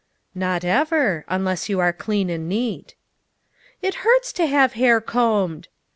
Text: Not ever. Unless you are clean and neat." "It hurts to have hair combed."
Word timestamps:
Not 0.33 0.63
ever. 0.65 1.25
Unless 1.27 1.69
you 1.69 1.79
are 1.79 1.93
clean 1.93 2.31
and 2.31 2.49
neat." 2.49 2.95
"It 3.83 3.93
hurts 4.01 4.33
to 4.33 4.47
have 4.47 4.73
hair 4.73 4.99
combed." 4.99 5.67